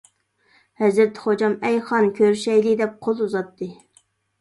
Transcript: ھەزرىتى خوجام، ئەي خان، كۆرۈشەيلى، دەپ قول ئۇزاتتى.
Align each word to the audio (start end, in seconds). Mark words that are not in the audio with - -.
ھەزرىتى 0.83 1.23
خوجام، 1.27 1.55
ئەي 1.69 1.79
خان، 1.91 2.09
كۆرۈشەيلى، 2.23 2.75
دەپ 2.83 3.01
قول 3.07 3.27
ئۇزاتتى. 3.27 3.73